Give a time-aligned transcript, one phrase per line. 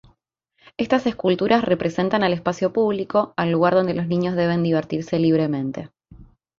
[0.77, 5.89] Estas esculturas representan al espacio público, al lugar donde los niños deben divertirse libremente.